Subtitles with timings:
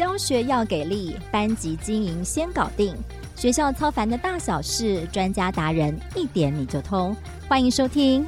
[0.00, 2.96] 教学要给力，班级经营先搞定。
[3.36, 7.14] 学校操烦的大小事，专家达人一点你就通。
[7.46, 8.24] 欢迎收听。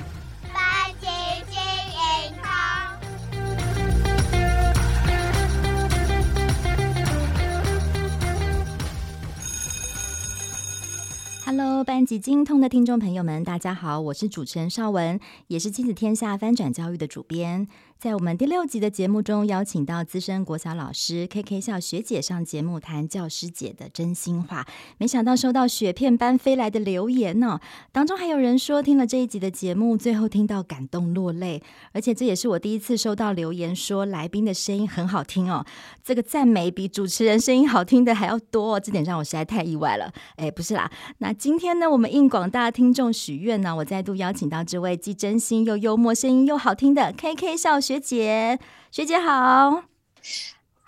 [11.46, 17.66] Hello，班级经通的听众朋友们，大家好，我是主持人邵文，也是亲子天下翻转教育的主编。
[18.02, 24.66] 在我们第六集的节目中，邀请到资深国小老师 KK 校学姐上节目谈教师姐的真心话。
[24.98, 27.60] 没想到收到雪片般飞来的留言呢、
[27.92, 31.62] 当中还有人说听了这一集的节目，最后听到感动落泪。
[31.92, 35.64] 而且这也是我第一次收到留言说来宾的声音很好听哦，
[36.02, 40.12] 这个赞美比主持人声音好听的还要多，这点让我实在太意外了。
[40.34, 47.91] 哎，不是啦，那今天呢，我们应广大听众许愿呢，我再度邀请到这位既真心又幽默、声音又好听的 KK 校学。
[47.92, 48.59] 学姐，
[48.91, 49.84] 学姐好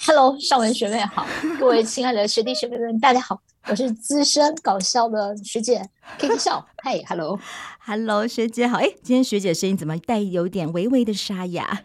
[0.06, 1.27] ，Hello，尚文学妹好，
[1.61, 5.87] 各位亲爱的学弟学妹们，大家好，我是资深搞笑的学姐
[6.19, 11.83] KK 笑，嗨， Hello，Hello，学姐好，哎，今天学姐声音怎么带有点微微的沙哑？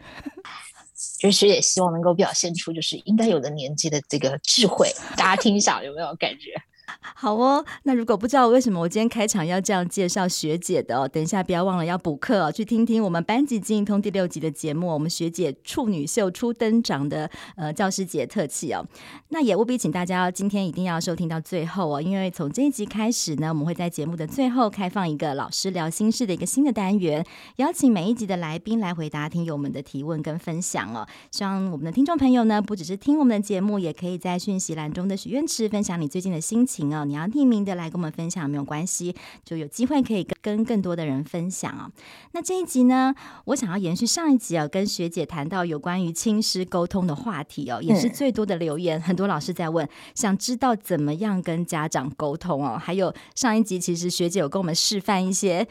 [1.19, 6.53] 就是学姐希望能够表现出就是应该有的年纪的这个智慧，大家听一下有没有感觉？
[7.02, 18.86] 好哦，那如果不知道为什么我今天开场要这样介绍学姐的哦，等一下不要忘了要补课哦，去听听我们班级经营通第六集的节目，我们学姐处女秀初登场的呃教师节特辑哦。
[19.30, 31.08] 那也务必请大家今天一定要收听到最后哦，因为从这一集开始呢，我们会在节目的最后开放一个老师聊心事的一个新的单元，邀请每一集的来宾来回答听友们的提问跟分享哦。
[31.31, 36.88] 希望我们的听众朋友呢，不只是听我们的节目，也可以在讯息栏中的许愿池分享你最近的心情。
[36.93, 41.91] 哦，你要匿名的来跟我们分享没有关系，就有机会可以跟跟更多的人分享哦。
[42.31, 43.13] 那这一集呢，
[43.45, 52.77] 我想要延续上一集啊，跟学姐谈到有关于亲师沟通的话题哦，也是最多的留言，很多老师在问，想知道怎么样跟家长沟通哦。
[52.77, 55.67] 还有上一集，其实学姐有跟我们示范一些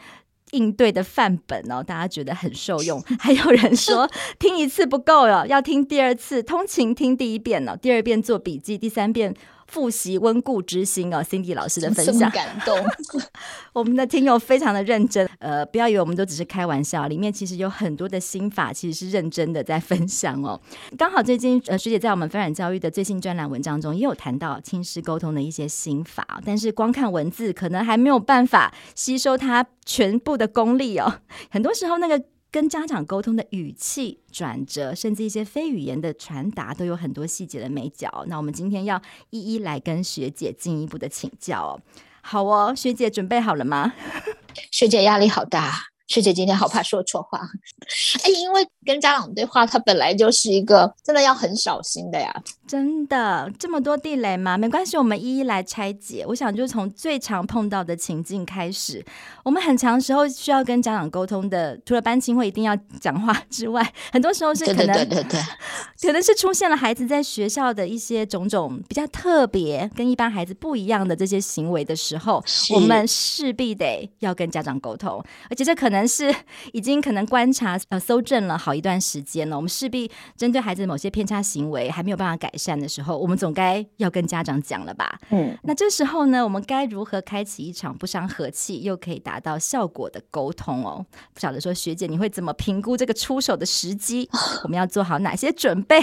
[0.51, 3.01] 应对的范本哦，大家觉得很受用。
[3.19, 9.35] 还有人说听一次不够哦，要听第二次，通勤听第一遍哦，第二遍做笔记，第三遍。
[9.69, 12.77] 复习温故知新哦，Cindy 老师的分享感动，
[13.73, 20.59] 我们的听友非常的认真，呃，不要以为我们都只是开玩笑，里面其实有很多的心法，其实是认真的在分享哦。
[20.97, 32.23] 刚好最近呃学姐在我们翻转教育的最新专栏文章中也有谈到亲师沟通的一些心法，但是光看文字可能还没有办法吸收它全部的功力哦， 很多时候那个。
[32.51, 38.25] 跟家长沟通的语气转折，甚至一些非语言的传达，都有很多细节的美角。
[38.27, 41.81] 那我们今天要一一来跟学姐进一步的请教哦。
[42.21, 43.93] 好哦，学姐准备好了吗？
[44.71, 45.88] 学姐压力好大。
[46.09, 47.39] 学姐今天好怕说错话，
[48.23, 52.33] 哎，因为跟家长对话，他本来就是一个真的要很小心的呀。
[52.67, 54.57] 真的这么多地雷吗？
[54.57, 56.25] 没关系，我们一一来拆解。
[56.27, 59.05] 我想就从最常碰到的情境开始。
[59.43, 65.39] 我们很长时候需要跟家长沟通的，除了班亲会一定要讲话之外，很多时候是可能对对对对
[65.99, 72.43] 对，可能是出现了孩子在学校的一些种种比较特别、跟一般孩子不一样的这些行为的时候，
[72.73, 75.98] 我们势必得要跟家长沟通，而且这可能。
[75.99, 76.33] 可能是
[76.71, 85.19] 已经可能观察呃搜证了好一段时间了，我们势必针对孩子某些偏差行为还没有办法改善的时候，我们总该要跟家长讲了吧？
[85.31, 91.05] 嗯，那这时候呢，我们该如何开启一场不伤和气又可以达到效果的沟通哦？
[91.33, 94.29] 不晓得说学姐你会怎么评估这个出手的时机？
[94.63, 95.99] 我们要做好哪些准备？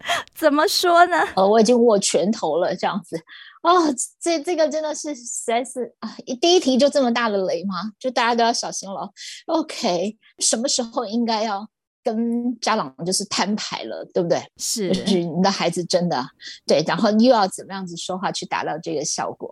[0.34, 1.16] 怎么说呢？
[1.36, 3.16] 呃，我已经握拳头了，这样子。
[3.62, 6.14] 哦，这这个真的是实在是啊！
[6.40, 7.74] 第一题就这么大的雷吗？
[7.98, 9.10] 就大家都要小心了。
[9.46, 11.68] OK，什么时候应该要
[12.02, 14.42] 跟家长就是摊牌了，对不对？
[14.56, 16.24] 是，就是你的孩子真的
[16.66, 19.50] 对，然后又要怎么样子说话去达到这个效果？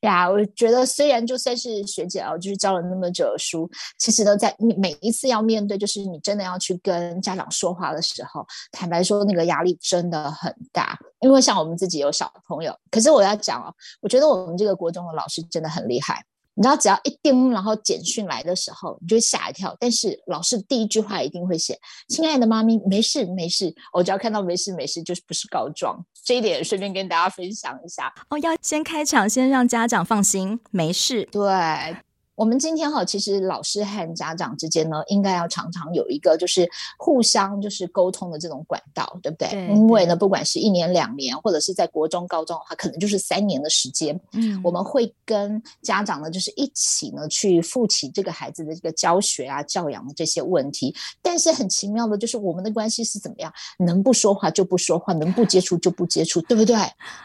[0.00, 10.98] 呀，我觉得虽然就算是学姐啊，就是教了那么久的书，其实都在你每一次要面对，就是你真的要去跟家长说话的时候，坦白说，那个压力真的很大。
[11.20, 16.24] 因为像我们自己有小朋友，可是我要讲哦，我觉得我们这个国中的老师真的很厉害。
[16.56, 19.76] 你知道，只要一叮，然后简讯来的时候，你就吓一跳。
[19.78, 26.02] 但是老师第一句话一定会写：“亲爱的妈咪，没事没事。”我只要看到没事没事，就是不是告状。
[26.24, 28.10] 这一点顺便跟大家分享一下。
[28.30, 31.28] 哦，要先开场，先让家长放心，没事。
[31.30, 32.05] 对。
[32.36, 36.68] 我们今天哈，其实老师和家长之间呢，应该要常常有一个就是
[36.98, 39.48] 互相就是沟通的这种管道，对不对？
[39.48, 44.20] 对，因为呢，不管是一年两年，或者是在国中、高中的话，可能就是三年的时间。
[44.32, 50.94] 嗯，我们会跟家长呢，就是一起呢去负起这个孩子的这个教学啊、教养的这些问题。
[51.22, 53.50] 但是很奇妙的就是，我们的关系是怎么样？
[53.78, 56.76] 能不说话就不说话，能不接触就不接触，对不对？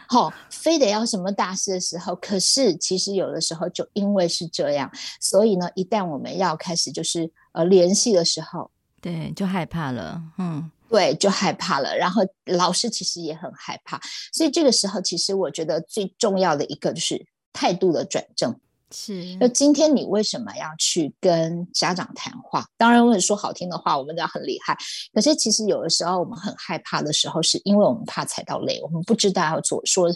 [0.08, 4.90] 好、哦，非得要什么大事的时候，可是其实有的时候就因为是这样。
[5.20, 8.70] 所以呢，一旦我们要开始就是呃联系的时候，
[9.00, 11.96] 对，就害怕了，嗯，对，就害怕了。
[11.96, 14.00] 然后老师其实也很害怕，
[14.32, 18.58] 所以这个时候其实我觉得最重要的一个就是态度的转正。
[18.92, 22.64] 是，那今天你为什么要去跟家长谈话？
[22.76, 24.76] 当然，我说好听的话，我们讲很厉害。
[25.14, 30.08] 可是其实有的时候我们很害怕的时候，是因为我们怕踩到雷，我们不知道要做说，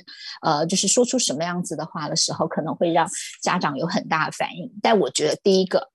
[0.43, 3.09] 呃，就是说出什么样子的话的时候，可能会让
[3.43, 4.71] 家长有很大的反应。
[4.83, 5.91] 但我觉得第一个。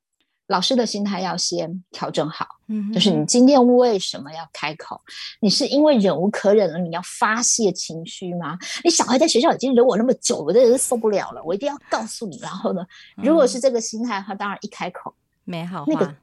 [0.47, 5.01] 老师的心态要先调整好，嗯，就是你今天为什么要开口？
[5.41, 8.57] 你是因为忍无可忍了，你要发泄情绪吗？
[8.83, 12.39] 你小孩在学校已经忍我那么久，我真的是受不了了，我一定要告诉你。
[12.39, 12.85] 然后呢，
[13.17, 15.13] 如果是这个心态的话，当然一开口
[15.43, 16.15] 没好话，那个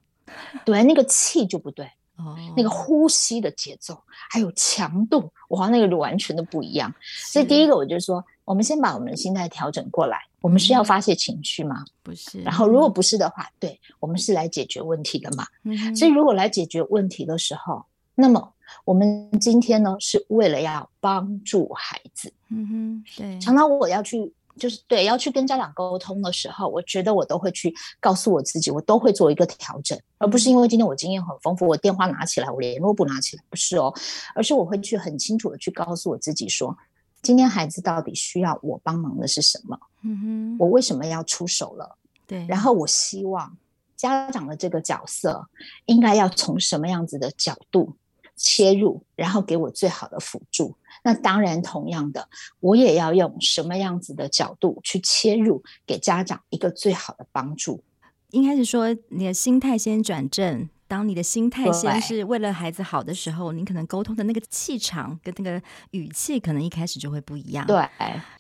[0.65, 1.87] 对那个气就不对。
[2.17, 3.97] 哦，那个呼吸的节奏
[4.31, 6.93] 还有强度，哇，那个就完全都不一样。
[7.01, 10.19] 所以第一个，我就说，我们先把我们的心态调整过来。
[10.41, 11.85] 我们是要发泄情绪吗？
[12.03, 12.41] 不是。
[12.43, 15.47] 然后如果不是的话，对，我们是来解决问题的嘛。
[15.65, 15.95] 嗯。
[15.97, 18.53] 所以如果来解决问题的时候，那么
[18.85, 22.33] 我们今天呢，是为了要帮助孩子。
[22.51, 23.39] 嗯哼，对。
[23.41, 24.33] 常常我要去。
[24.59, 33.95] 就是对，要去跟家长沟通的时候，我觉得我都会去告诉我自己，我都会做一个调整，而不是因为今天我经验很丰富，我电话拿起来，我联络簿拿起来，不是哦，
[34.35, 36.77] 而是我会去很清楚的去告诉我自己说，
[37.23, 39.79] 今天孩子到底需要我帮忙的是什么？
[40.03, 41.97] 嗯哼，我为什么要出手了？
[42.27, 43.57] 对，然后我希望
[43.97, 45.49] 家长的这个角色
[45.87, 47.97] 应该要从什么样子的角度
[48.37, 50.77] 切入，然后给我最好的辅助。
[51.03, 52.29] 那当然，同样的，
[52.61, 57.83] 我也要用什么样子的角度去切入，给家长一个最好的帮助。
[58.31, 60.69] 应该是说，你的心态先转正。
[60.89, 67.67] 当你的心态先是为了孩子好的时候，你可能沟通的那个气场跟那个语气，可能一开始就会不一样。
[67.67, 67.89] 对，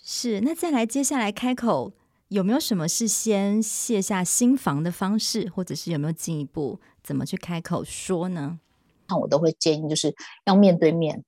[0.03, 0.41] 是。
[0.41, 1.93] 那再来，接下来开口，
[2.29, 8.59] 有没有什么是先卸下心防的方式，或者是有没有进一步怎么去开口说呢？
[9.09, 10.15] 那我都会建议，就是
[10.47, 11.23] 要面对面。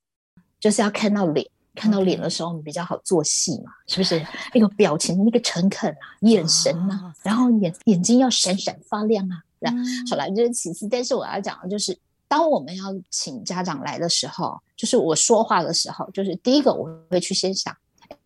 [0.59, 4.23] 就是要看到脸，看到脸的时候，你比较好做戏嘛，是不是？
[4.53, 9.43] 那个表情，那个诚恳啊，眼神啊，然后眼眼睛要闪闪发亮啊。
[9.61, 9.79] 然后
[10.11, 10.89] 好了，这是其次。
[10.89, 11.97] 但是我要讲的就是，
[12.27, 17.77] 当我们要请家长来的时候，就是我说话的时候，就是第一个我会去先想。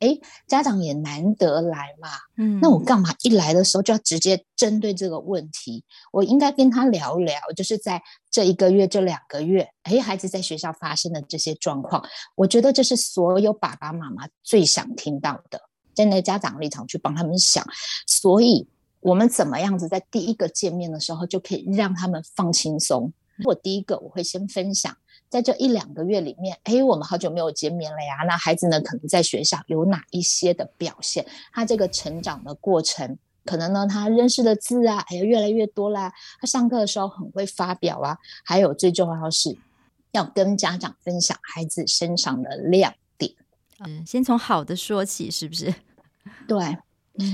[0.01, 2.09] 哎，家长也难得来嘛，
[2.39, 5.85] 嗯，那我干嘛一来的时候就要直接针对这个问题？
[6.11, 12.03] 我应该跟他聊聊，就是在这一个月、这两个月，哎，孩子在学校发生的这些状况，
[12.35, 15.61] 我觉得这是所有爸爸妈妈最想听到的，
[15.95, 17.63] 站在家长立场去帮他们想，
[18.07, 18.67] 所以
[19.05, 23.13] 我们怎么样子在第一个见面的时候就可以让他们放轻松？
[23.45, 24.97] 我第一个我会先分享。
[25.29, 28.25] 在这一两个月里面，哎，我们好久没有见面了呀。
[28.27, 31.27] 那孩子呢，可能在学校有哪一些的表现？
[31.53, 36.11] 他这个成长的过程，可能呢，他认识的字啊，哎，越来越多啦。
[36.41, 38.17] 他上课的时候很会发表啊。
[38.43, 39.55] 还有最重要的是，
[40.13, 43.35] 要跟家长分享孩子身上的亮点。
[43.81, 45.75] 嗯，先从好的说起，是不是？
[46.49, 46.79] 对。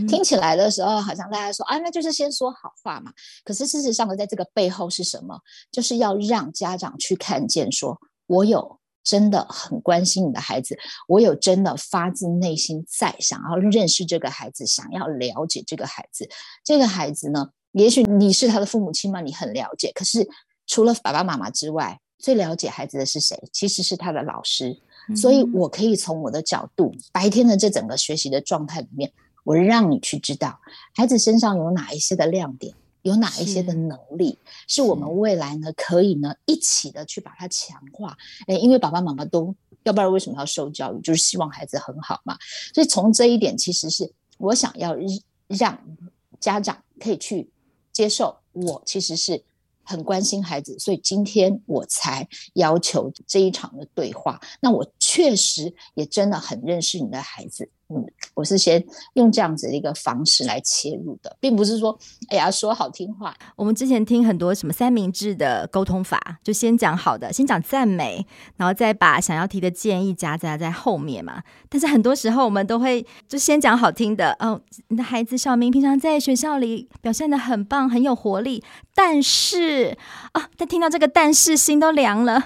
[0.07, 3.13] 听起来的时候，好像大家说啊，那就是先说好话嘛。
[3.45, 5.41] 可是事实上呢，在这个背后是什么？
[5.73, 10.79] 就是要让家长去看见说，说我有真的很关心你的孩子，
[11.09, 16.29] 我有真的发自内心在想要认识这个孩子，想要了解这个孩子。
[16.63, 19.91] 这个孩子呢，也许你是他的父母亲嘛，你很了解。
[19.95, 20.29] 可是
[20.67, 23.43] 除了爸爸妈妈之外，最了解孩子的是谁？
[23.51, 24.79] 其实是他的老师。
[25.17, 29.11] 所以我可以从我的角度，白天的这整个学习的状态里面。
[29.45, 30.61] 我让你去知道
[30.95, 38.17] 孩子身上有哪一些的亮点，有哪一些的能力，是，是我们未来呢可以呢一起的去把它强化。
[38.47, 39.55] 诶，因为爸爸妈妈都
[39.85, 41.01] 要不然为什么要受教育？
[41.01, 42.37] 就是希望孩子很好嘛。
[42.75, 44.95] 所以从这一点，其实是我想要
[45.49, 45.79] 让
[46.39, 47.51] 家长可以去
[47.93, 49.43] 接受，我其实是
[49.83, 54.41] 很关心孩子，所以今天我才要求这一场的对话。
[54.61, 57.69] 那我确实也真的很认识你的孩子。
[58.35, 58.83] 我是先
[59.15, 63.35] 用这样子的一个方式来切入的，并不是说，哎呀，说好听话。
[63.57, 68.25] 我们之前听很多什么三明治的沟通法，就先讲好的，先讲赞美，
[68.57, 71.43] 然后再把想要提的建议夹杂在后面嘛。
[71.69, 78.63] 但是很多时候我们都会就先讲好听的，哦，你的孩子小明平常在学校里表现得很棒，很有活力，
[78.95, 79.97] 但是
[80.33, 82.45] 啊，但听到这个但是，心都凉了。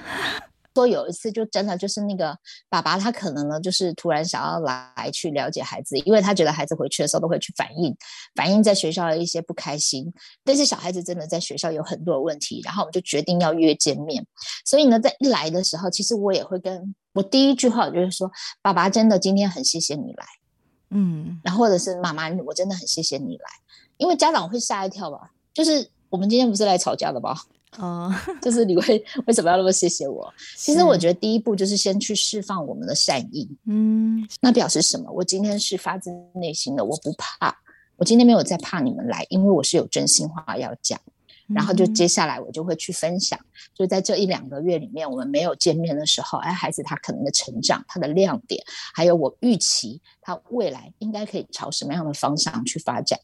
[0.75, 2.37] 说有一次就真的就是那个
[2.69, 7.97] 爸爸，他可能呢就是突然想要来去了解孩子，因为他觉得孩子回去的时候都会去反映
[8.35, 10.13] 反映在学校的一些不开心，
[10.45, 14.27] 但是小孩子真的在学校有很多的问题，然后我们就决定要约见面。
[14.65, 18.29] 所以呢，在一来的时候，其实我也会跟我第一句话就是说
[18.61, 20.27] ：“爸爸真的今天很谢谢你来，
[20.91, 23.45] 嗯，然后或者是妈妈，我真的很谢谢你来，
[23.97, 27.37] 因为家长会吓一跳吧，就是我们今天不是来吵架的吧？”
[27.79, 30.33] 哦， 就是你会为什么要那么谢谢我？
[30.57, 35.11] 其实我觉得第一步就是先去释放我们的善意，嗯，那表示什么？
[35.13, 37.57] 我今天是发自内心的，我不怕，
[37.97, 41.01] 我今天没有在怕你们来，因为我是有真心话要讲。
[41.47, 43.39] 然后就接下来我就会去分享，
[43.75, 48.65] 就在这一两个月里面，我们没有见面的时候，哎，孩子他可能的成长，他的亮点，
[48.95, 53.21] 还有我预期他未来应该可以朝什么样的方向去发展。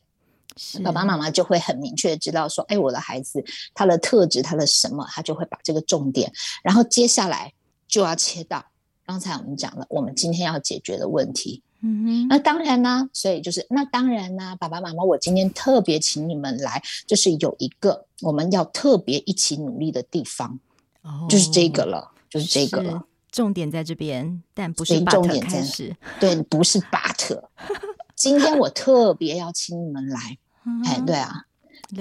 [0.83, 3.43] 爸爸妈妈就会很明确的知道说，哎，我的孩子
[3.75, 7.53] 他的特质，他的什么，他就会把这个重点，然后接下来
[7.89, 8.65] 就要切到
[9.07, 11.63] 刚才我们讲了，我们今天要解决的问题。
[11.83, 20.59] 嗯哼，那当然呢，所以就是那当然呢，爸爸妈妈，我今天特别请你们来，就是有一个我们要特别一起努力的地方，
[21.03, 27.41] 哦，就是这个了，就是这个了，重点在这边，但不是重点开始，对，不是 but。
[28.21, 30.37] 今天我特别邀请你们来，
[30.85, 31.47] 哎，对啊，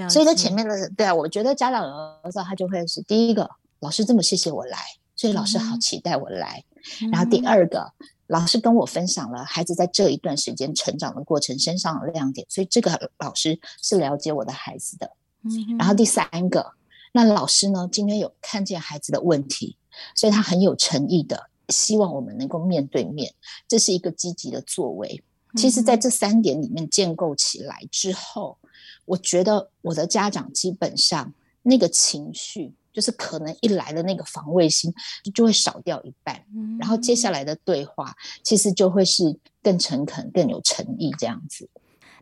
[0.10, 1.82] 所以在前面的，对啊，我觉得家长
[2.26, 3.50] 有时候他就会是第一个，
[3.80, 4.78] 老师这么谢谢我来，
[5.16, 6.62] 所以老师好期待我来。
[7.02, 7.94] 嗯、然后第二个，
[8.28, 15.10] 老师跟我分享了孩子在这一段时间成长的过程身上的亮点，所以这个老师是了解我的孩子的。
[15.44, 16.74] 嗯、然后第三个，
[17.14, 19.78] 那老师呢，今天有看见孩子的问题，
[20.16, 23.34] 所以他很有诚意的希望我们能够面对面，
[23.70, 25.24] 这是一个积极的作为。
[25.56, 28.58] 其实，在这三点里面建构起来之后，
[29.06, 34.94] 我觉得我的家长基本上那个情绪，就是可能一来的那个防卫心
[35.34, 36.46] 就会少掉一半，
[36.80, 41.68] 然后接下来的对话其实就会是更诚恳、更有诚意这样子。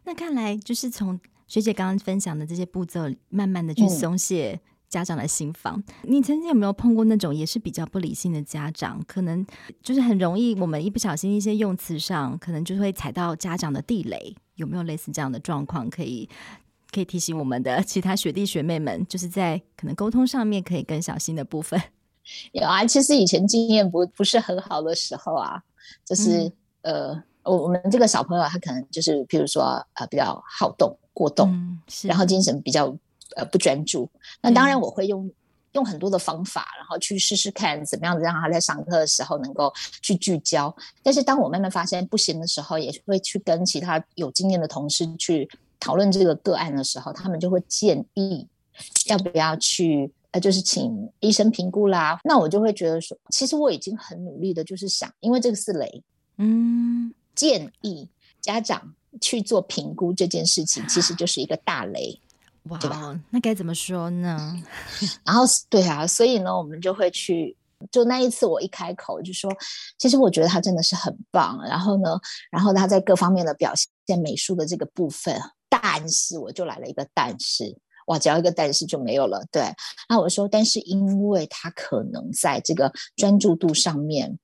[0.05, 4.59] 那看来就是从学姐刚刚分享的这些步骤，慢慢的去松懈。
[4.87, 9.03] 嗯家长的心房，你曾经有没有碰过那种也是比较不理性的家长？
[9.05, 9.45] 可能
[9.83, 14.33] 就是很容易，我们一不小心一些用词上，可能就会踩到家长的地雷。
[14.55, 15.89] 有没有类似这样的状况？
[15.89, 16.29] 可以
[16.89, 21.77] 可以提醒我们的其他学弟学妹们，就是在可能沟通上面可以更小心的部分。
[22.53, 25.61] 有啊，其实以前经验不不是很好的时候啊，
[26.05, 26.49] 就是、
[26.83, 32.97] 嗯、呃，我我们这个小朋友他可能就是，譬如说呃，比较好动过动，嗯、然后精神比较。
[33.37, 34.09] 呃，不专注。
[34.41, 35.33] 那当然，我会用、嗯、
[35.73, 40.75] 用很多的方法，然后去试试看怎么样子让他在上课的时候能够去聚焦。
[41.03, 45.47] 但是，当我慢慢发现不行的时候，也会去跟其他有经验的同事去
[45.79, 48.47] 讨论这个个案的时候，他们就会建议
[49.05, 52.19] 要不要去呃，就是请医生评估啦。
[52.23, 56.03] 那我就会觉得说，其实我已经很努力的，就是想，因为这个是雷，
[56.37, 58.09] 嗯，建议
[58.41, 62.19] 家长去做评估这件事情，其实就是一个大雷。
[62.69, 63.19] 哇，对吧？
[63.29, 64.55] 那该怎么说呢？
[65.25, 67.55] 然后对啊，所以呢，我们就会去。
[67.91, 69.51] 就那一次，我一开口就说，
[69.99, 71.61] 其实我觉得他真的是很棒。
[71.63, 72.19] 然后呢，
[72.49, 73.71] 然后他在各方面的表
[74.07, 79.45] 现，美术的这个部分，但是我就来了一个但是，哇，只要一个但是就没有了。
[79.51, 79.71] 对，
[80.09, 84.39] 那我说，但是因为他可能在这个专注度上面。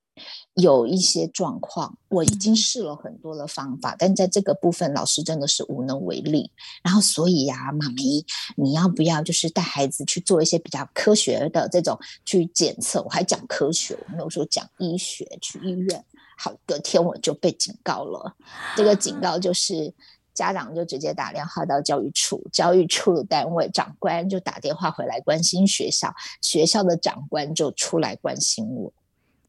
[0.53, 6.51] 有一些状况，我已经试了很多的方法，但在这个部分，老师真的是无能为力。
[6.83, 13.01] 然后，所以呀、啊，妈咪，你要不要就是带孩子去做一些比较科学的这种去检测？
[13.01, 16.05] 我还讲科学，我没有说讲医学，去医院。
[16.37, 18.35] 好，隔天我就被警告了。
[18.75, 19.93] 这个警告就是
[20.33, 28.93] 家长就直接打电话到教育处，教育处的单位长官就打电话回来关心学校，学校的长官就出来关心我。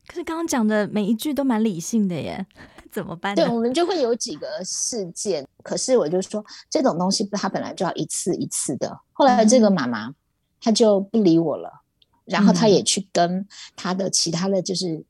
[0.06, 2.46] 可是刚刚讲的每一句都蛮理性的耶，
[2.92, 3.34] 怎么办？
[3.34, 5.46] 对，我们就会有几个事件。
[5.62, 9.00] 可是我就说，这种东西它本来就要一次一次的。
[9.12, 10.14] 后来这个妈妈
[10.60, 11.82] 她就不理我了，
[12.26, 15.02] 然后她也去跟她的其他的就是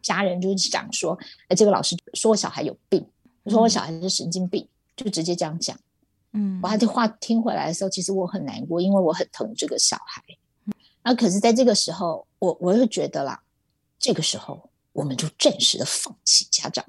[0.00, 3.04] 家人就是讲说，哎，这个老师说我小孩有病，
[3.46, 5.76] 说我小孩是神经病，就直接这样讲。
[6.32, 10.22] 嗯，我这话听回来的时候，其实我很难过，因为我很疼这个小孩。
[11.02, 13.40] 那可是在这个时候，我我又觉得啦。
[13.98, 16.84] 这个时候，我们就暂时的放弃家长，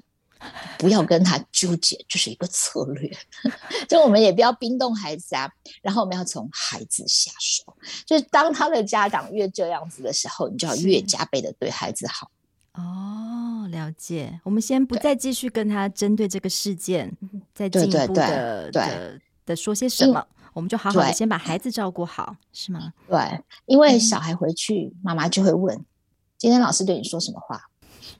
[0.78, 3.10] 不要跟他纠结，这、就是一个策略。
[3.88, 5.50] 就我们也不要冰冻孩子啊，
[5.82, 7.76] 然后我们要从孩子下手。
[8.06, 12.30] 就是当他的家长越这样子的时候，你就要越加倍的对孩子好。
[12.74, 14.40] 哦，了解。
[14.44, 17.12] 我们先不再继续跟他针对这个事件
[17.52, 22.92] 再进一步的的的说些什么，我们就好好的先把孩子照顾好，是吗？
[23.08, 25.84] 对，因为小孩回去，妈妈就会问：
[26.38, 27.60] 今天老师对你说什么话？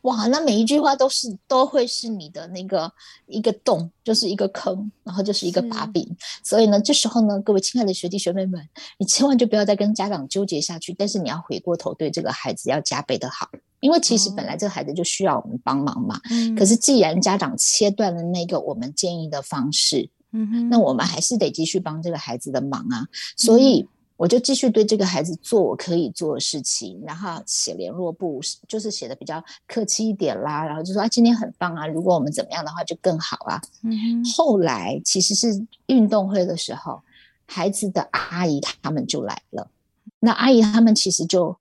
[0.03, 2.91] 哇，那每一句话都是都会是你的那个
[3.27, 6.09] 一个洞，就是一个坑，然后就是一个把柄。
[6.45, 8.65] 所以呢，这时候呢，各位亲爱的学弟学妹们，
[8.99, 10.93] 你千万就不要再跟家长纠结下去。
[10.93, 13.49] 但是你要回过头对这个孩子要加倍的好，
[13.81, 16.21] 因为其实本来这个孩子就需要我们帮忙嘛。
[16.31, 16.55] 嗯。
[16.55, 23.07] 可是既然家长切断了那个我们建议的方式，嗯哼，那我们还是得继续帮这个孩子的忙啊。
[23.37, 23.81] 所以。
[23.81, 33.63] 嗯我就继续对这个孩子做我可以做的事情，然后写联络簿，就是写的比较客气一点啦，然后就说啊，今天很棒啊，如果我们怎么样的话就更好啊。
[33.83, 37.01] 嗯，后来其实是运动会的时候，
[37.47, 39.71] 孩子的阿姨他们就来了，
[40.19, 41.57] 那阿姨他们其实就。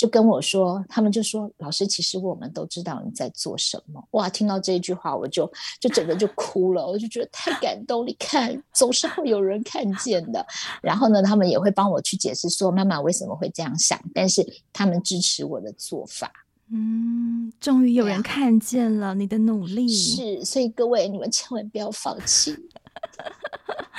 [0.00, 5.44] 就跟我说，他们就说：“老师，其实我们都知道你在做什么。”哇，听到这一句话，我就
[5.78, 8.06] 就整个就哭了，我就觉得太感动。
[8.06, 10.42] 你看，总是会有人看见的。
[10.80, 14.42] 然后呢，他们也会帮我去解释说妈妈为什么会这样想，但是
[14.72, 16.32] 他们支持我的做法。
[16.72, 19.86] 嗯，终于有人看见了你的努力。
[19.86, 22.56] 是，所以各位，你们千万不要放弃。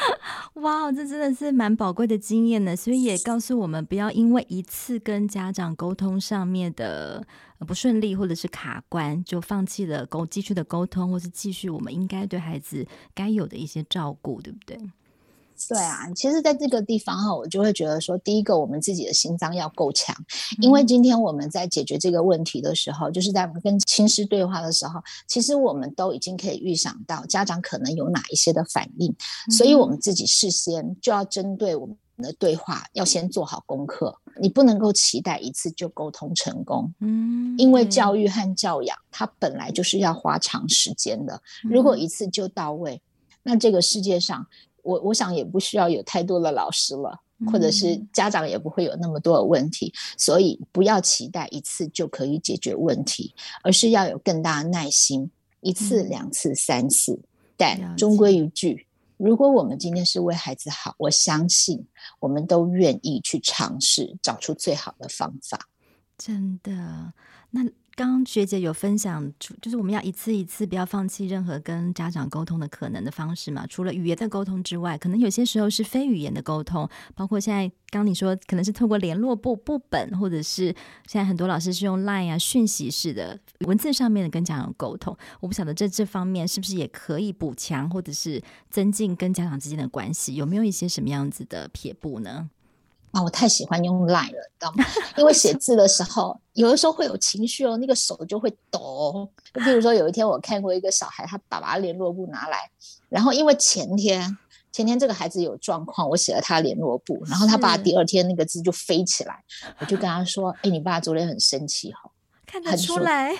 [0.61, 2.75] 哇，这真的是蛮宝贵的经验呢。
[2.75, 7.25] 所以也告诉我们，不要因为一次跟家长沟通上面的
[7.67, 14.77] 不顺利或者是卡关，就放弃了沟继续的沟通，或是继续我们应该对孩子该有的一些照顾，对不对？
[15.69, 20.15] 对啊，其实，在这个地方哈，我就会觉得说，第一个，我们自己的心脏要够强，
[20.61, 34.15] 因为今天我们在解决这个问题的时候，嗯、就是在跟亲师对话的时候，其实我们都已经可以预想到家长可能有哪一些的反应，嗯、所以我们自己事先就要针对我们的对话，要先做好功课。
[34.39, 43.01] 你不能够期待一次就沟通成功，嗯，因为教育和教养它本来就是要花长时间的，如果一次就到位，
[43.43, 44.47] 那这个世界上。
[44.83, 47.19] 我我想也不需要有太多的老师了，
[47.51, 53.33] 或者是家长也不会有那么多的问题，嗯、所以不要期待一次就可以解决问题，
[53.63, 55.29] 而是要有更大的耐心，
[55.61, 57.13] 一次、两次、三次。
[57.13, 57.23] 嗯、
[57.57, 61.85] 但终归一句，如果我们今天是为孩子好，我相信
[62.19, 65.67] 我们都愿意去尝试找出最好的方法。
[66.17, 67.13] 真的，
[67.49, 67.65] 那。
[67.95, 69.31] 刚学姐有分享，
[69.61, 73.67] 就是我们要一次一次不要放弃任何跟家长沟通的可能的方式嘛。
[73.67, 80.67] 除了语言的沟通之外，可能有些时候是非语言的沟通，包括现在刚刚你说可能是透过联络簿簿本，或者是
[81.05, 83.37] 现在很多老师是用 Line 啊讯息式的
[83.67, 85.15] 文字上面的跟家长沟通。
[85.41, 92.49] 我不晓得这这方面是不是也可以补强或者是增进跟家长之间的关系，有没有一些什么样子的撇步呢？
[93.11, 94.85] 啊，我太喜欢用 Line 了，知道吗？
[95.17, 99.29] 因为写字的时候，有的时候会有情绪哦，那个手就会抖。
[99.53, 102.69] 就比如说，有一天我看过一个小孩，他爸爸联络簿拿来，
[103.09, 104.37] 然后因为前天
[104.71, 109.43] 前天这个孩子有状况，我写了他联络簿，然后他爸第二天那个字就飞起来，
[109.79, 112.11] 我就跟他说：“哎，你爸昨天很生气哦。”
[112.47, 113.33] 看得出来，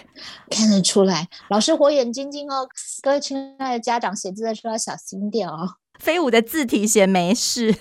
[0.50, 2.66] 看得出来，老师火眼金睛哦。
[3.02, 5.76] 各位亲爱的家长，写字的时候要小心点哦。
[6.00, 7.76] 飞舞的字体写没事。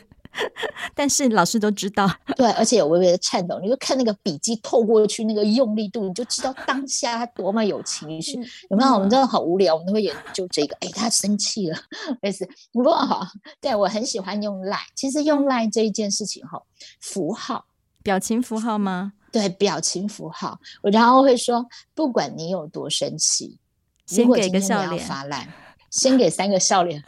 [0.95, 3.59] 但是老师都知道，对，而且有微微的颤抖。
[3.61, 8.38] 你就看那个笔记透过去那个用力度，你就知道当下他多么有情绪。
[8.69, 8.95] 有没有？
[8.95, 10.77] 我们真的好无聊，我们都会研究这个。
[10.81, 11.77] 哎，他生气了，
[12.21, 12.49] 没事。
[12.73, 13.29] 不过哈，
[13.61, 14.79] 对，我很喜欢用赖。
[14.95, 16.62] 其实用赖这一件事情哈，
[17.01, 17.66] 符号、
[18.03, 19.12] 表情符号吗？
[19.33, 20.59] 对，表情符号。
[20.83, 23.59] 我然后会说，不管你有多生气，
[24.07, 25.49] 先给个笑脸，发赖，
[25.90, 27.03] 先给三个笑脸。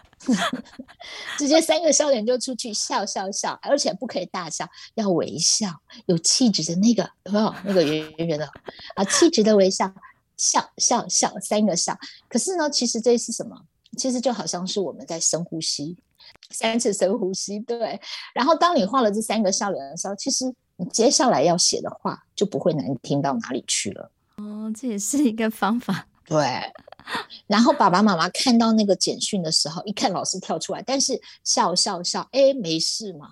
[1.37, 5.69] 直接三个笑脸就出去笑笑笑，而且不可以大笑，要微笑，
[6.07, 8.49] 有气质的那个，有没有那个圆圆的
[8.95, 9.05] 啊？
[9.05, 9.93] 气质的微笑，
[10.37, 11.99] 笑笑笑，三个笑。
[12.29, 13.57] 可是呢，其实这是什么？
[13.99, 15.97] 其实就好像是我们在深呼吸，
[16.51, 18.01] 三次深呼吸，对。
[18.33, 24.11] 然后当你画了这三个笑脸的时候，其实你接下来要写的话就不会难听到哪里去了。
[24.37, 26.73] 哦，这也是一个方法，对。
[27.47, 33.29] 然后爸爸妈妈看到那个简讯的时候，一看老师跳出来，但是笑笑笑，哎，没事嘛？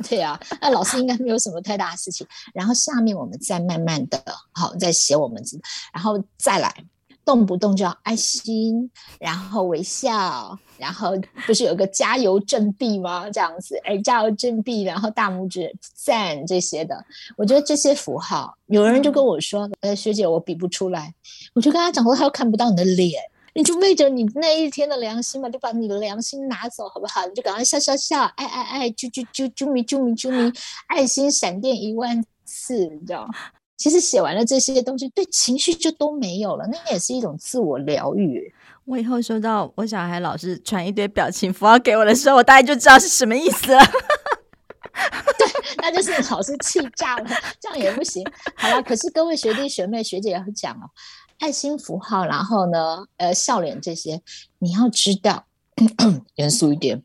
[0.08, 2.26] 对啊，那老师应该没有什么太大的事情。
[2.54, 5.60] 然后下面我们再慢慢的，好，再写我们字，
[5.92, 6.84] 然后再来。
[7.24, 8.90] 动不动就要爱心，
[9.20, 11.12] 然后微笑，然后
[11.46, 13.28] 不是有个加油振臂吗？
[13.30, 17.04] 这样子，哎，加油振臂，然后大拇指赞这些的，
[17.36, 21.12] 我觉得这些符号，有人就跟我说，呃，学姐我比不出来，
[21.54, 23.20] 我就跟他讲说，他又看不到你的脸，
[23.54, 27.26] 你就昧着你那一天的良心嘛，就把你的良心拿走，好不好？
[27.26, 30.52] 你就赶快笑笑笑，爱爱爱，啾啾啾啾咪啾咪啾咪，
[30.86, 33.34] 爱心闪电一万次，你知道吗？
[33.78, 38.52] 其实写完了这些东西，对情绪就都没有了，那也是一种自我疗愈。
[38.84, 43.80] 我以后收到我小孩老师传一堆表情符号给我的时候，我大概就知道是什么意思了。
[45.38, 48.24] 对，那就是老师气炸了，这样也不行。
[48.56, 50.90] 好了，可是各位学弟学妹学姐要讲哦，
[51.38, 54.20] 爱心符号，然后呢，呃，笑脸这些，
[54.58, 55.46] 你要知道，
[56.34, 57.00] 严肃一点，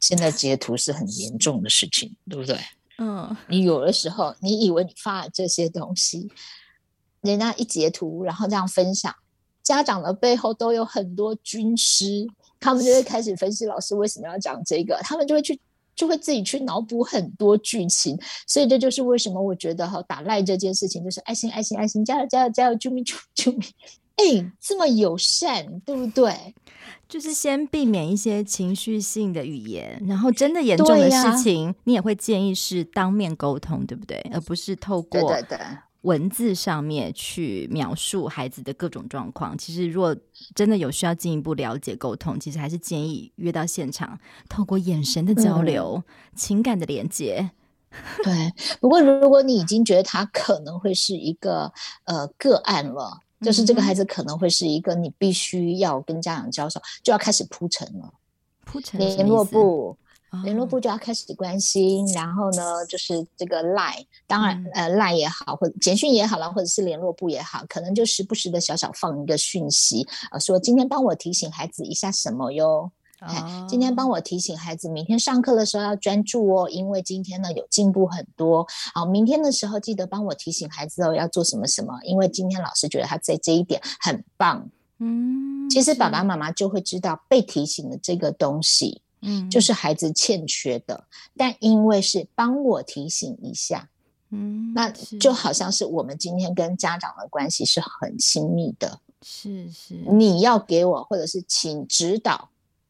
[0.00, 2.58] 现在截图是很严重的事情，对不对？
[2.98, 6.30] 嗯，你有的时候你以为你发了这些东西，
[7.20, 9.14] 人家一截图，然后这样分享。
[9.62, 12.26] 家长的背后都有很多军师，
[12.58, 15.60] 他们就会开始分析老师为什么要讲这个，他们就会去，
[15.94, 23.62] 就会自己去脑补很多剧情，所以这就是为什么我觉得哈打赖这件事情就是爱心爱心爱心，加油加油加油，救命救救命！
[24.18, 26.54] 哎，这么友善，对不对？
[27.08, 34.18] 就是先避免一些情绪性的语言，然后真的严重的事情，你也会建议是当面沟通，对不对？
[34.32, 35.34] 而不是透过。
[36.02, 40.16] 文字上面去描述孩子的各种状况，其实如果
[40.54, 47.50] 真的有需要进一步了解沟通，其实还是建议约到现场，透过眼神的交流、嗯、情感的连接。
[48.22, 51.72] 对，不过如果你已经觉得他可能会是一个
[52.04, 58.12] 呃个案了，就是这个孩子可能会是一个你必须要跟家长交手，就要开始铺陈了，
[58.64, 59.96] 铺陈联络部。
[60.44, 78.66] 联络部就要开始关心，哦、然后呢，就是这个 Line，当然、嗯、呃 Line 也好，或者简讯也好了，或者是联络部也好，可能就时不时的小小放一个讯息啊、呃，说今天帮我提醒孩子一下什么哟，哦哎、今天帮我提醒孩子明天上课的时候要专注哦，因为今天呢有进步很多。
[78.94, 84.68] 好，明天的时候记得帮我提醒孩子哦，要做什么什么，因为今天老师觉得他在这一点很棒。
[84.98, 89.02] 嗯，其实爸爸妈妈就会知道被提醒的这个东西。
[89.20, 91.02] 嗯，就是孩子欠缺的，
[91.36, 93.88] 但因为是帮我提醒一下，
[94.30, 102.48] 嗯，那就好像是我们今天跟家长的关系是很亲密的，是是，你要给我或者是请指导，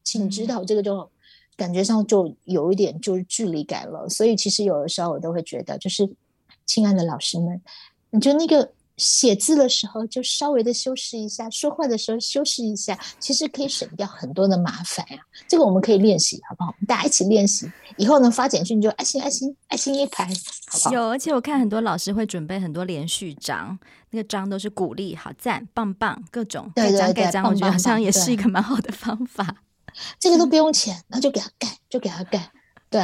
[0.09, 1.09] 请指导，这个就
[1.55, 6.09] 感觉上就有一点就是距离感了，所以其实有的时候我都会觉得，就是
[6.65, 7.61] 亲爱的老师们，
[8.09, 8.71] 你就那个。
[8.99, 15.23] 写字的时候就稍微的修饰一下，说话的时候修饰一下，其实可以省掉很多的麻烦呀、啊。
[15.47, 16.75] 这个我们可以练习，好不好？
[16.85, 20.25] 大家一起练习，以后呢发简讯就爱心爱心爱心一排，
[20.67, 20.91] 好不好？
[20.91, 29.63] 有，而且我看很多老师会准备很多连续章，那个章都是鼓励，好赞，棒棒，各种盖章盖章，我觉得好像也是一个蛮好的方法。
[30.19, 32.51] 这个都不用钱，那就给他盖，就给他盖。
[32.89, 32.99] 对，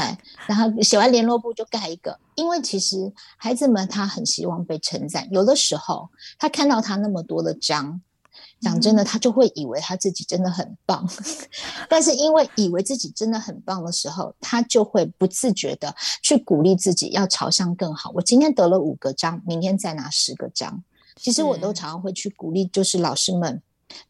[0.47, 8.01] 然后写完联络簿就盖一个，因为其实孩子们他很希望被称赞，有的时候他看到他那么多的章，
[8.59, 11.07] 讲真的，他就会以为他自己真的很棒，
[11.87, 18.09] 但是因为以为自己真的很棒的时候，他就会不自觉的去鼓励自己要朝向更好。
[18.15, 20.83] 我今天得了五个章，明天再拿十个章。
[21.17, 23.61] 其实我都常常会去鼓励，就是老师们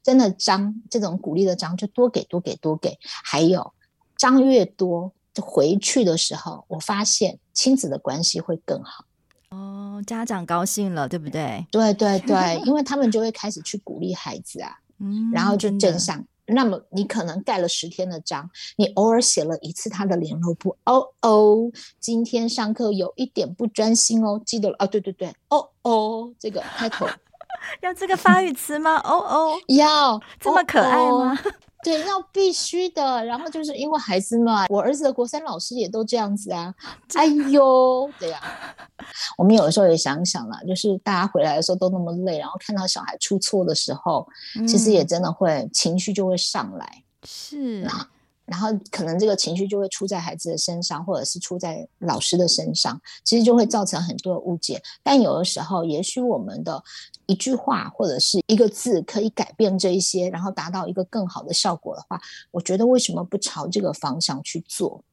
[0.04, 3.74] 真的章这种鼓励的章就多给多给多给，还有
[4.18, 5.14] 章越多。
[5.42, 9.04] 回去的时候，我发现亲子的关系会更好。
[9.50, 11.68] 哦，家长高兴了，对不对？
[11.70, 16.26] 对对对， 因为他们就会开始去鼓励孩子啊，嗯，然后就正向。
[16.48, 20.78] 那么你可能盖了十天的章，你偶尔写了一次他的联络簿。
[20.86, 27.06] 哦哦，今天上课有一点不专心哦，记得了哦，对对对，哦哦，这个开头
[27.82, 28.96] 要这个发语词吗？
[29.04, 31.32] 哦哦， 要这么可爱吗？
[31.34, 31.52] 哦哦
[31.84, 33.24] 对，要必须的。
[33.26, 36.74] 然后就是因为孩子嘛，我儿子的国三老师也都这样子啊。
[37.14, 38.42] 哎呦，对呀。
[39.38, 44.28] 我们有的时候也想想啦，就是大家回来的时候都那么累，然后看到小孩出错的时候，
[44.60, 47.04] 嗯、其实也真的会情绪就会上来。
[47.24, 47.88] 是。
[48.46, 54.82] 然后可能这个情绪就会出在孩子的身上，或者是出在老师的身上，其实就会造成很多的误解。
[55.04, 56.82] 但有的时候，也许我们的
[57.26, 62.20] 一句话或者是一个字可以改变这一些，然后达到一个更好的效果的话，
[62.52, 65.04] 我觉得为什么不朝这个方向去做？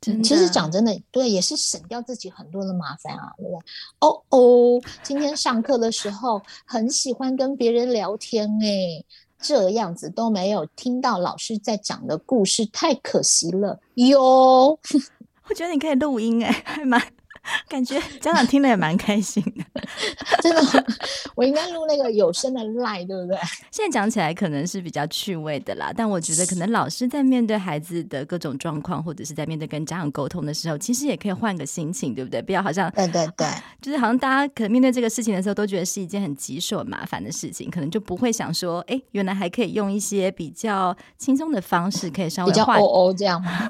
[0.00, 3.58] 其实讲真的，对，也是省掉自己很多的麻烦啊，对不对？
[3.98, 9.04] 哦哦，今天上课的时候很喜欢跟别人聊天诶。
[9.40, 14.78] 这样子都没有听到老师在讲的故事，太可惜了哟。
[15.48, 17.00] 我觉得你可以录音哎，还蛮
[17.68, 19.82] 感觉家长听了也蛮开心的。
[20.42, 20.84] 真的，
[21.34, 23.38] 我应该录那个有声的 line，对不对？
[23.70, 32.40] 现在讲起来可能是比较趣味的啦，但我觉得可能老师在面对孩子的各种状况，或者是在面对跟家长沟通的时候，其实也可以换个心情，对不对？
[32.42, 33.46] 不要好像对对对，
[33.80, 43.66] 就是好像大家可能面对这个事情的时候，都觉得是一件很棘手、麻烦的事情，可能就不会想说，哎，原来还可以用一些比较轻松的方式，可以稍微比较哦哦这样吗？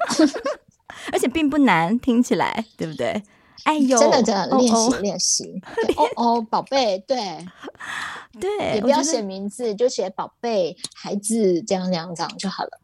[1.11, 3.21] 而且并不难，听起来对不对？
[3.65, 5.61] 哎呦，真的真的练习 练习，
[5.95, 7.17] 哦哦，宝贝，对
[8.39, 12.79] 对，也不要写名字，就写宝贝孩子这样这样这样就好了。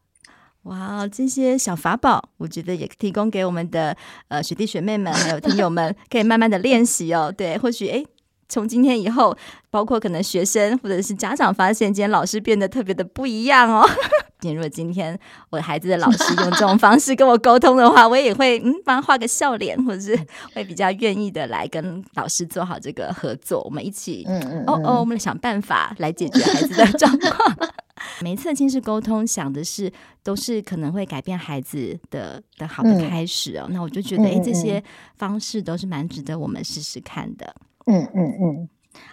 [0.62, 3.96] 哇，这些小法宝，我觉得也提供给我们的
[4.28, 7.32] 呃学弟学妹们，还有听友们，可以慢慢的练习哦。
[7.36, 8.04] 对，或许哎。
[8.48, 9.36] 从今天以后，
[9.70, 13.86] 包括可能学生或者是家长发现，今天老师变得特别的不一样哦。
[14.42, 15.18] 如果今天
[15.50, 20.16] 我的孩子的老师用这种方式跟我沟通的话，我也会嗯帮他画个笑脸，或者是
[20.54, 27.56] 会比较愿意的来跟老师做好这个合作，我们一起嗯嗯哦哦，我们来想办法来解决孩子的状况。
[28.20, 29.90] 每一次亲子沟通，想的是
[30.22, 33.64] 都是可能会改变孩子的的好的开始哦。
[33.68, 34.80] 嗯、那我就觉得，哎，这些
[35.16, 37.52] 方式都是蛮值得我们试试看的。
[37.86, 38.68] 嗯嗯嗯，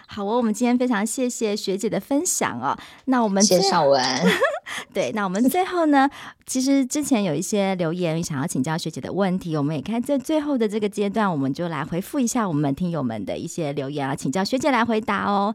[0.06, 2.76] 好哦，我们今天非常谢谢学姐的分享哦。
[3.06, 4.02] 那我们谢谢绍文，
[4.92, 6.10] 对，那我们最后呢，
[6.46, 15.54] 其实之前有一些留言想要请教学姐的问题，我们也看在最后的这个阶段，我们就来回复一下我们听友们的一些留言啊，请教学姐来回答哦。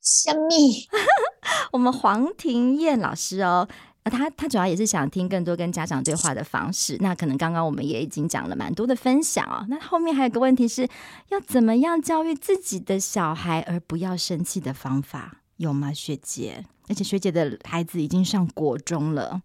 [0.00, 0.88] 香蜜，
[1.72, 3.68] 我们黄庭燕老师哦。
[4.02, 6.96] 啊，他他主要也是想听更多跟家长对话的方式。
[7.00, 9.66] 那可能刚刚我们也已经讲了蛮多的分享哦。
[9.68, 10.88] 那后面还有个问题是
[11.28, 15.92] 要怎么样教育自己的小孩而不要生气的方法有吗？
[15.92, 19.42] 学姐，而且学姐的孩子已经上国中了。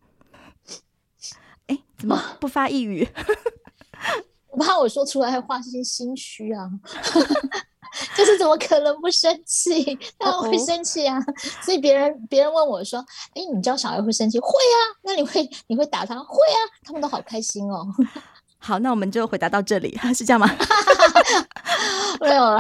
[1.67, 3.07] 哎，怎么不发一语？
[4.51, 6.71] 我怕我说出来会画些心虚啊。
[8.15, 9.84] 就是怎么可能不生气？
[10.17, 11.19] 当然会生气啊！
[11.62, 12.99] 所以别人别人问我说
[13.36, 14.39] ：“哎，你教小孩会生气？
[14.39, 14.78] 会啊？
[15.04, 16.15] 那你会你会打他？
[16.19, 16.60] 会啊！
[16.84, 17.86] 他们都好开心哦。
[18.58, 20.49] ”好，那我们就回答到这里， 是这样吗？
[22.21, 22.60] 没有了。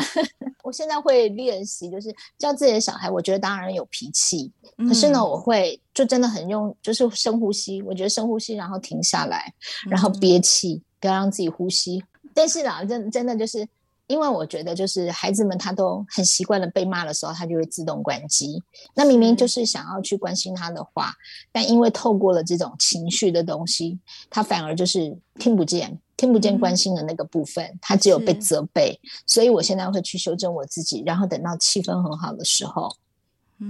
[0.63, 3.09] 我现在会练习，就是教自己的小孩。
[3.09, 4.51] 我觉得当然有脾气，
[4.87, 7.81] 可是呢，我会就真的很用，就是深呼吸。
[7.83, 9.51] 我觉得深呼吸，然后停下来，
[9.89, 12.03] 然后憋气，不要让自己呼吸。
[12.33, 13.67] 但是啦，真真的就是。
[14.07, 18.61] 因为我觉得，就是孩子们他都很习惯了被骂的时候，他就会自动关机。
[18.93, 21.11] 那明明就是想要去关心他的话，
[21.51, 23.97] 但因为透过了这种情绪的东西，
[24.29, 28.99] 他反而就是听不见，听不见关心的那个部分，他只有被责备。
[29.25, 32.95] 所以我现在会去修正我自己，然后等到气氛很好的时候，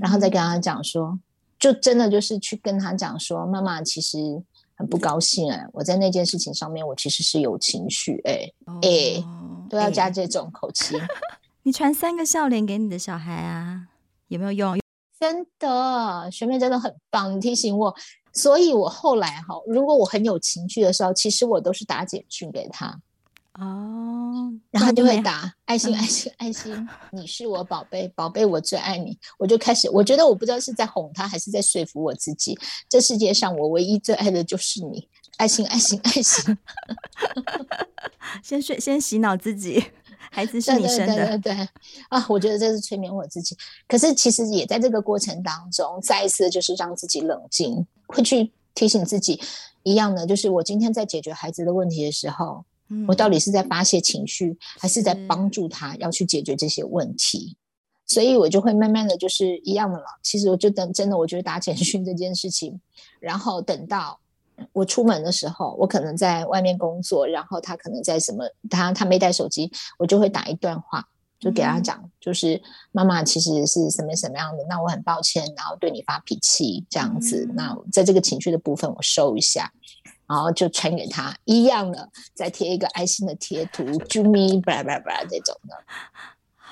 [0.01, 1.17] 然后再跟他讲说，
[1.57, 4.43] 就真的就是去跟他讲说，妈妈其实
[4.75, 9.23] 很不高兴哎，我在那件事情上面，我其实是有情绪哎哎。
[9.69, 10.97] 都要加这种口气。
[10.97, 11.07] 欸、
[11.63, 13.87] 你传三个笑脸给你的小孩啊，
[14.27, 14.79] 有没有用？
[15.19, 17.95] 真的，学妹真的很棒，你提醒我。
[18.33, 22.99] 所以我后来哈，如果我很有情绪的时候，其实我都是打简讯给他。
[23.53, 26.89] 哦，然后就会打爱心，爱心，爱心。
[27.13, 29.17] 你是我宝贝，宝贝，我最爱你。
[29.39, 32.59] 我就开始，我觉得我不知道是在哄他，还是在说服我自己。
[32.89, 35.07] 这世界上我唯一最爱的就是你。
[35.37, 36.57] 爱心，爱心，爱心。
[38.43, 39.83] 先睡，先洗脑自己，
[40.31, 41.69] 孩子是你生的，对对，对对对
[42.09, 42.25] 啊！
[42.29, 43.55] 我觉得这是催眠我自己。
[43.87, 49.39] 可是其实也在这个过程当中，再一次就是让自己冷静，会去提醒自己
[49.83, 57.55] 一样的，就是我今天在解决孩子的问题的时候，嗯、我到底是在发泄情绪，还是在帮助他要去解决这些问题？
[58.05, 60.05] 所以我就会慢慢的就是一样的了。
[60.21, 62.79] 其实我就等真的，我觉得打简讯这件事情，
[63.19, 64.19] 然后等到。
[64.73, 71.05] 我出门的时候，我可能在外面工作，然后他可能在什么，他他没带手机，我就会打一段话，
[71.39, 79.71] 就给他讲，就是妈妈其实是什么什么样的，那我很抱歉，然后对你发脾气这样子，那在这个情绪的部分我收一下，
[80.27, 85.75] 然后就传给他一样的，再贴一个爱心的贴图，啾咪巴拉巴拉巴拉这种的。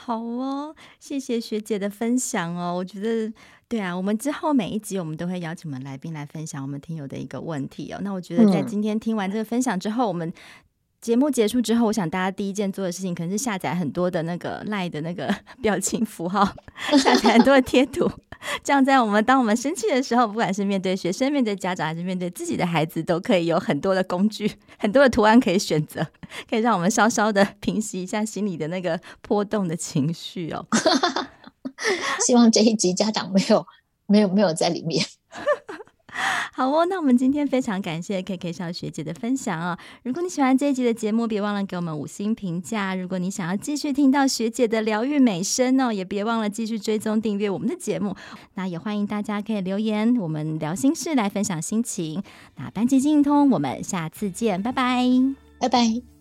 [0.05, 3.31] 好哦，谢谢学姐的分享哦，我觉得。
[3.69, 7.99] 对啊，我们之后每一集我们都会邀请我们来宾来分享我们听友的一个问题哦。
[8.03, 10.31] 那我觉得在今天听完这个分享之后，嗯、我们
[11.03, 15.29] 节目结束之后，我想大家第一件做的事情可能是下载很多的那个赖的那个
[15.61, 16.45] 表情符号，
[16.97, 18.09] 下载很多的贴图，
[18.63, 26.07] 这样在我们当我们生气的时候，不管是面对学生、面对家长还是面对自己的孩子，都可以有很多的工具、 很多的图案可以选择，
[26.49, 30.65] 可以让我们稍稍的平息一下心里的那个波动的情绪哦。
[32.25, 33.65] 希望这一集家长没有
[34.07, 35.05] 没有没有在里面。
[36.53, 39.77] 好哦，那我们今天非常感谢 KK 小学姐的分享啊！
[40.03, 42.93] 如果你喜欢这一集的节目，别忘了给我们五星评价。
[42.93, 48.15] 如果你想要继续听到学姐的疗愈美声哦，也别忘了继续追踪订阅我们的节目。
[48.53, 52.21] 那也欢迎大家可以留言，我们聊心事来分享心情。
[52.57, 55.03] 那班级经营通，我们下次见，拜拜，
[55.59, 56.12] 拜拜。